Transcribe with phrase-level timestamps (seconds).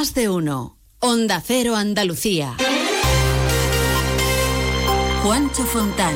[0.00, 0.78] Más de uno.
[1.00, 2.56] Onda Cero Andalucía.
[5.22, 6.14] Juancho Fontán.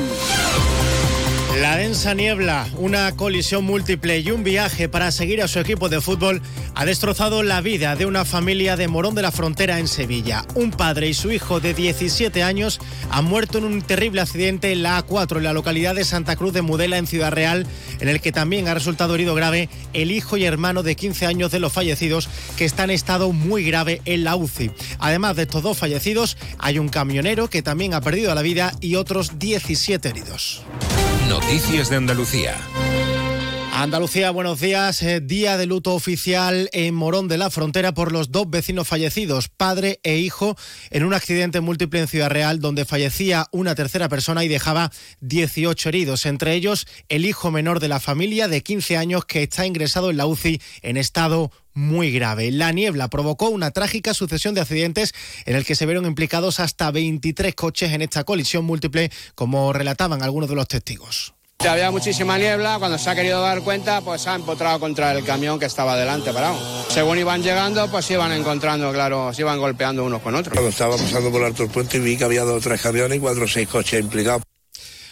[1.61, 6.01] La densa niebla, una colisión múltiple y un viaje para seguir a su equipo de
[6.01, 6.41] fútbol
[6.75, 10.43] ha destrozado la vida de una familia de Morón de la Frontera en Sevilla.
[10.55, 14.83] Un padre y su hijo de 17 años han muerto en un terrible accidente en
[14.83, 17.65] la A4 en la localidad de Santa Cruz de Mudela en Ciudad Real,
[18.01, 21.51] en el que también ha resultado herido grave el hijo y hermano de 15 años
[21.51, 22.27] de los fallecidos
[22.57, 24.71] que están en estado muy grave en la UCI.
[24.99, 28.95] Además de estos dos fallecidos, hay un camionero que también ha perdido la vida y
[28.95, 30.65] otros 17 heridos.
[31.29, 32.55] Noticias de Andalucía.
[33.73, 35.01] Andalucía, buenos días.
[35.01, 39.49] Eh, día de luto oficial en Morón de la Frontera por los dos vecinos fallecidos,
[39.49, 40.55] padre e hijo,
[40.91, 45.89] en un accidente múltiple en Ciudad Real donde fallecía una tercera persona y dejaba 18
[45.89, 50.11] heridos, entre ellos el hijo menor de la familia de 15 años que está ingresado
[50.11, 52.51] en la UCI en estado muy grave.
[52.51, 55.13] La niebla provocó una trágica sucesión de accidentes
[55.45, 60.23] en el que se vieron implicados hasta 23 coches en esta colisión múltiple, como relataban
[60.23, 61.33] algunos de los testigos.
[61.59, 65.23] Había muchísima niebla, cuando se ha querido dar cuenta, pues se ha empotrado contra el
[65.23, 66.57] camión que estaba delante parado.
[66.89, 70.53] Según iban llegando, pues se iban encontrando, claro, se iban golpeando unos con otros.
[70.53, 73.21] Cuando estaba pasando por el alto puente vi que había dos o tres camiones y
[73.21, 74.43] cuatro o seis coches implicados.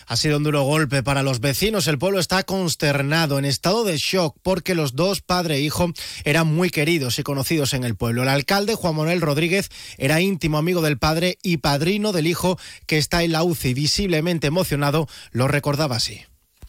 [0.08, 1.88] Ha sido un duro golpe para los vecinos.
[1.88, 5.92] El pueblo está consternado, en estado de shock, porque los dos, padre e hijo,
[6.24, 8.24] eran muy queridos y conocidos en el pueblo.
[8.24, 12.98] El alcalde, Juan Manuel Rodríguez, era íntimo amigo del padre y padrino del hijo que
[12.98, 13.74] está en la UCI.
[13.74, 16.22] Visiblemente emocionado, lo recordaba así.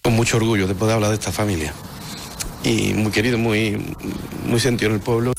[0.03, 1.73] Con mucho orgullo de poder hablar de esta familia.
[2.63, 3.77] Y muy querido, muy,
[4.47, 5.35] muy sentido en el pueblo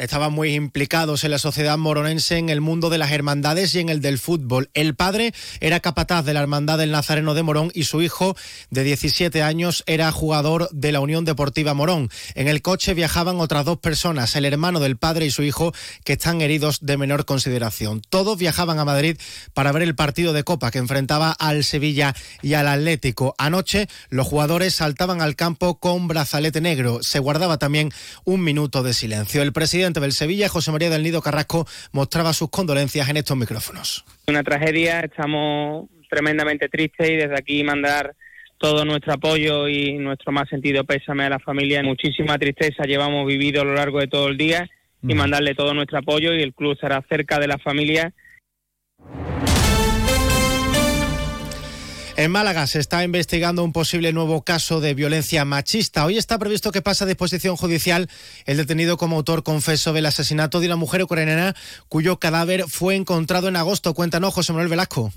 [0.00, 3.90] estaban muy implicados en la sociedad moronense, en el mundo de las hermandades y en
[3.90, 4.70] el del fútbol.
[4.72, 8.34] El padre era capataz de la Hermandad del Nazareno de Morón y su hijo,
[8.70, 12.08] de 17 años, era jugador de la Unión Deportiva Morón.
[12.34, 16.14] En el coche viajaban otras dos personas, el hermano del padre y su hijo, que
[16.14, 18.00] están heridos de menor consideración.
[18.08, 19.18] Todos viajaban a Madrid
[19.52, 23.34] para ver el partido de Copa que enfrentaba al Sevilla y al Atlético.
[23.36, 27.02] Anoche los jugadores saltaban al campo con brazalete negro.
[27.02, 27.92] Se guardaba también
[28.24, 29.42] un minuto de silencio.
[29.42, 34.04] El presidente del Sevilla, José María del Nido Carrasco, mostraba sus condolencias en estos micrófonos.
[34.28, 38.14] Una tragedia, estamos tremendamente tristes y desde aquí mandar
[38.58, 41.82] todo nuestro apoyo y nuestro más sentido pésame a la familia.
[41.82, 44.68] Muchísima tristeza llevamos vivido a lo largo de todo el día
[45.02, 48.12] y mandarle todo nuestro apoyo y el club estará cerca de la familia
[52.20, 56.04] En Málaga se está investigando un posible nuevo caso de violencia machista.
[56.04, 58.10] Hoy está previsto que pase a disposición judicial
[58.44, 61.56] el detenido como autor confeso del asesinato de una mujer ucraniana
[61.88, 63.94] cuyo cadáver fue encontrado en agosto.
[63.94, 65.10] Cuéntanos, José Manuel Velasco.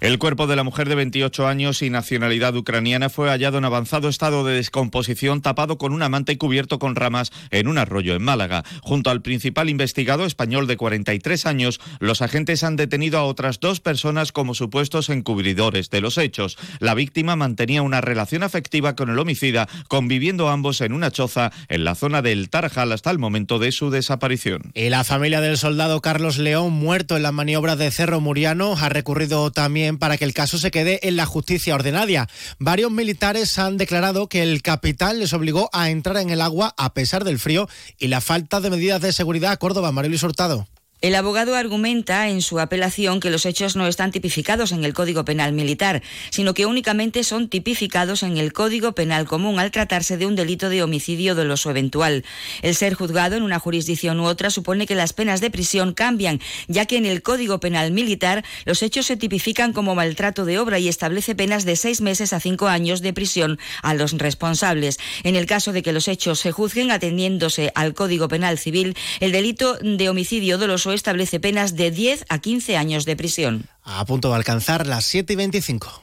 [0.00, 4.08] El cuerpo de la mujer de 28 años y nacionalidad ucraniana fue hallado en avanzado
[4.08, 8.22] estado de descomposición, tapado con una manta y cubierto con ramas en un arroyo en
[8.22, 8.62] Málaga.
[8.80, 13.80] Junto al principal investigado español de 43 años, los agentes han detenido a otras dos
[13.80, 16.58] personas como supuestos encubridores de los hechos.
[16.78, 21.82] La víctima mantenía una relación afectiva con el homicida, conviviendo ambos en una choza en
[21.82, 24.70] la zona del Tarajal hasta el momento de su desaparición.
[24.74, 28.88] Y la familia del soldado Carlos León, muerto en las maniobras de Cerro Muriano, ha
[28.90, 32.28] recurrido también para que el caso se quede en la justicia ordinaria.
[32.58, 36.92] Varios militares han declarado que el capitán les obligó a entrar en el agua a
[36.92, 37.66] pesar del frío
[37.98, 39.92] y la falta de medidas de seguridad a Córdoba.
[39.92, 40.66] Mario Luis Hurtado.
[41.00, 45.24] El abogado argumenta en su apelación que los hechos no están tipificados en el Código
[45.24, 50.26] Penal Militar, sino que únicamente son tipificados en el Código Penal Común al tratarse de
[50.26, 52.24] un delito de homicidio doloso eventual.
[52.62, 56.40] El ser juzgado en una jurisdicción u otra supone que las penas de prisión cambian,
[56.66, 60.80] ya que en el Código Penal Militar los hechos se tipifican como maltrato de obra
[60.80, 64.98] y establece penas de seis meses a cinco años de prisión a los responsables.
[65.22, 69.30] En el caso de que los hechos se juzguen atendiéndose al Código Penal Civil, el
[69.30, 73.66] delito de homicidio doloso establece penas de 10 a 15 años de prisión.
[73.84, 76.02] A punto de alcanzar las 7 y 25.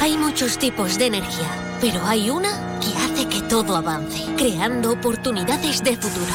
[0.00, 5.82] Hay muchos tipos de energía, pero hay una que hace que todo avance, creando oportunidades
[5.82, 6.34] de futuro,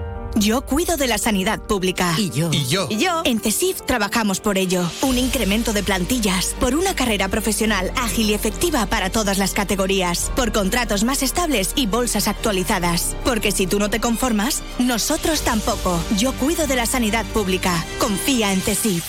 [0.41, 2.15] Yo cuido de la sanidad pública.
[2.17, 2.49] Y yo.
[2.51, 2.87] Y yo.
[2.89, 3.21] Y yo.
[3.25, 4.89] En CESIF trabajamos por ello.
[5.03, 6.55] Un incremento de plantillas.
[6.59, 10.31] Por una carrera profesional ágil y efectiva para todas las categorías.
[10.35, 13.15] Por contratos más estables y bolsas actualizadas.
[13.23, 16.03] Porque si tú no te conformas, nosotros tampoco.
[16.17, 17.85] Yo cuido de la sanidad pública.
[17.99, 19.03] Confía en CESIF.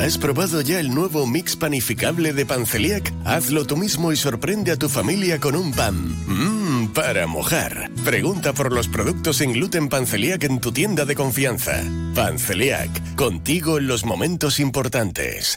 [0.00, 3.12] ¿Has probado ya el nuevo mix panificable de Panceliac?
[3.26, 5.94] Hazlo tú mismo y sorprende a tu familia con un pan.
[6.26, 6.59] Mmm,
[6.92, 7.90] para mojar.
[8.04, 11.82] Pregunta por los productos sin gluten Panceliac en tu tienda de confianza.
[12.14, 15.56] Panceliac, contigo en los momentos importantes.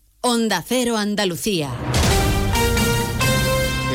[0.23, 1.90] Onda Cero Andalucía.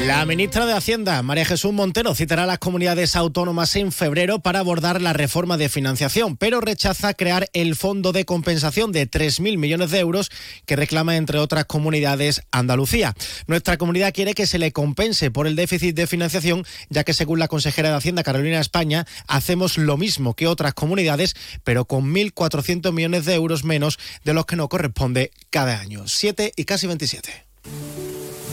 [0.06, 4.60] La ministra de Hacienda, María Jesús Montero, citará a las comunidades autónomas en febrero para
[4.60, 9.90] abordar la reforma de financiación, pero rechaza crear el fondo de compensación de 3.000 millones
[9.90, 10.30] de euros
[10.64, 13.14] que reclama, entre otras comunidades, Andalucía.
[13.48, 17.40] Nuestra comunidad quiere que se le compense por el déficit de financiación, ya que, según
[17.40, 22.92] la consejera de Hacienda, Carolina España, hacemos lo mismo que otras comunidades, pero con 1.400
[22.92, 26.06] millones de euros menos de los que nos corresponde cada año.
[26.06, 27.44] 7 y casi 27.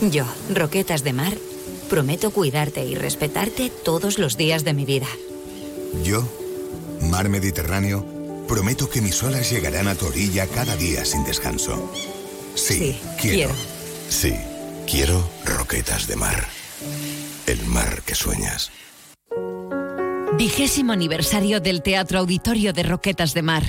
[0.00, 1.36] Yo, Roquetas de Mar,
[1.88, 5.06] prometo cuidarte y respetarte todos los días de mi vida.
[6.02, 6.26] Yo,
[7.00, 8.04] Mar Mediterráneo,
[8.48, 11.90] prometo que mis olas llegarán a tu orilla cada día sin descanso.
[12.54, 13.36] Sí, Sí, quiero.
[13.36, 13.54] quiero.
[14.08, 14.34] Sí,
[14.90, 16.46] quiero Roquetas de Mar.
[17.46, 18.70] El mar que sueñas.
[20.36, 23.62] Vigésimo aniversario del Teatro Auditorio de Roquetas de Mar.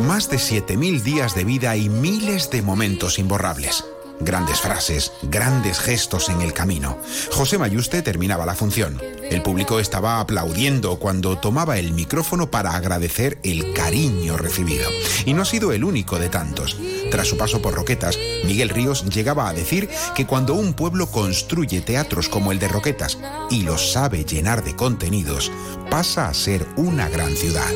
[0.00, 3.84] Más de 7.000 días de vida y miles de momentos imborrables.
[4.20, 6.98] Grandes frases, grandes gestos en el camino.
[7.32, 9.00] José Mayuste terminaba la función.
[9.30, 14.88] El público estaba aplaudiendo cuando tomaba el micrófono para agradecer el cariño recibido.
[15.24, 16.76] Y no ha sido el único de tantos.
[17.10, 21.80] Tras su paso por Roquetas, Miguel Ríos llegaba a decir que cuando un pueblo construye
[21.80, 23.18] teatros como el de Roquetas
[23.50, 25.52] y los sabe llenar de contenidos,
[25.90, 27.70] pasa a ser una gran ciudad.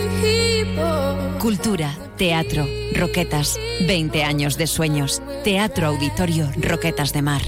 [1.39, 3.59] Cultura, teatro, Roquetas.
[3.87, 5.23] 20 años de sueños.
[5.43, 7.41] Teatro Auditorio Roquetas de Mar.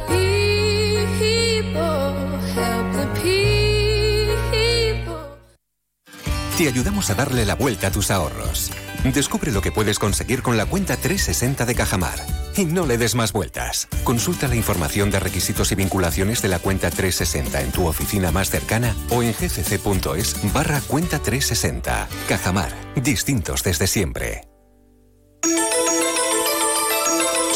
[6.57, 8.71] Te ayudamos a darle la vuelta a tus ahorros.
[9.05, 12.19] Descubre lo que puedes conseguir con la cuenta 360 de Cajamar.
[12.57, 13.89] Y no le des más vueltas.
[14.05, 18.49] Consulta la información de requisitos y vinculaciones de la cuenta 360 en tu oficina más
[18.49, 22.09] cercana o en gcc.es barra cuenta 360.
[22.27, 22.73] Cajamar.
[22.97, 24.52] Distintos desde siempre.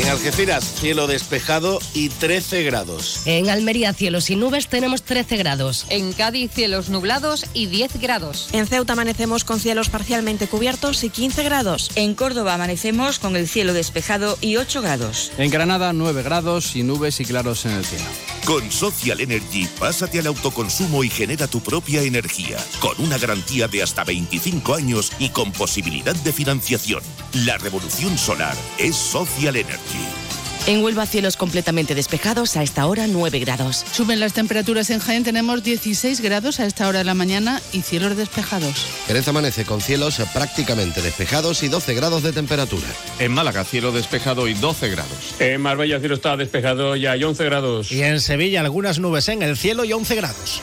[0.00, 3.26] En Algeciras, cielo despejado y 13 grados.
[3.26, 5.86] En Almería, cielos y nubes, tenemos 13 grados.
[5.90, 8.48] En Cádiz, cielos nublados y 10 grados.
[8.52, 11.90] En Ceuta amanecemos con cielos parcialmente cubiertos y 15 grados.
[11.94, 15.30] En Córdoba amanecemos con el cielo despejado y 8 grados.
[15.36, 18.06] En Granada 9 grados y nubes y claros en el cielo.
[18.46, 23.82] Con Social Energy, pásate al autoconsumo y genera tu propia energía, con una garantía de
[23.82, 27.02] hasta 25 años y con posibilidad de financiación.
[27.46, 30.21] La revolución solar es Social Energy.
[30.64, 33.84] En Huelva, cielos completamente despejados, a esta hora 9 grados.
[33.90, 37.82] Suben las temperaturas en Jaén, tenemos 16 grados a esta hora de la mañana y
[37.82, 38.86] cielos despejados.
[39.08, 42.86] Jerez amanece con cielos prácticamente despejados y 12 grados de temperatura.
[43.18, 45.34] En Málaga, cielo despejado y 12 grados.
[45.40, 47.90] En Marbella, cielo está despejado y hay 11 grados.
[47.90, 50.62] Y en Sevilla, algunas nubes en el cielo y 11 grados.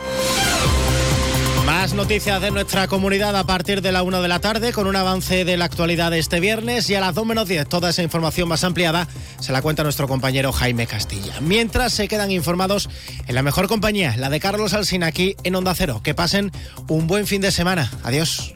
[1.65, 4.95] Más noticias de nuestra comunidad a partir de la 1 de la tarde con un
[4.95, 8.03] avance de la actualidad de este viernes y a las 2 menos 10 toda esa
[8.03, 9.07] información más ampliada
[9.39, 11.39] se la cuenta nuestro compañero Jaime Castilla.
[11.41, 12.89] Mientras se quedan informados
[13.27, 16.01] en la mejor compañía, la de Carlos Alsina aquí en Onda Cero.
[16.03, 16.51] Que pasen
[16.87, 17.91] un buen fin de semana.
[18.03, 18.55] Adiós.